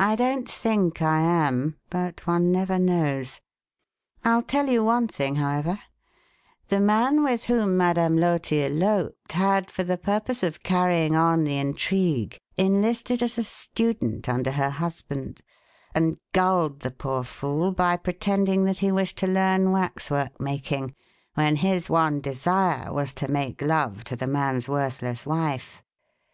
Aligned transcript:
I 0.00 0.16
don't 0.16 0.48
think 0.48 1.02
I 1.02 1.20
am, 1.20 1.76
but 1.90 2.26
one 2.26 2.50
never 2.50 2.78
knows. 2.78 3.38
I'll 4.24 4.40
tell 4.40 4.66
you 4.66 4.82
one 4.82 5.08
thing, 5.08 5.34
however: 5.34 5.78
The 6.68 6.80
man 6.80 7.22
with 7.22 7.44
whom 7.44 7.76
Madame 7.76 8.16
Loti 8.16 8.64
eloped 8.64 9.32
had, 9.32 9.70
for 9.70 9.84
the 9.84 9.98
purpose 9.98 10.42
of 10.42 10.62
carrying 10.62 11.14
on 11.14 11.44
the 11.44 11.58
intrigue, 11.58 12.38
enlisted 12.56 13.22
as 13.22 13.36
a 13.36 13.44
student 13.44 14.26
under 14.26 14.52
her 14.52 14.70
husband, 14.70 15.42
and 15.94 16.16
gulled 16.32 16.80
the 16.80 16.90
poor 16.90 17.22
fool 17.22 17.70
by 17.70 17.98
pretending 17.98 18.64
that 18.64 18.78
he 18.78 18.90
wished 18.90 19.18
to 19.18 19.26
learn 19.26 19.70
waxwork 19.70 20.40
making, 20.40 20.94
when 21.34 21.56
his 21.56 21.90
one 21.90 22.22
desire 22.22 22.90
was 22.90 23.12
to 23.12 23.28
make 23.30 23.60
love 23.60 24.02
to 24.04 24.16
the 24.16 24.26
man's 24.26 24.66
worthless 24.66 25.26
wife. 25.26 25.82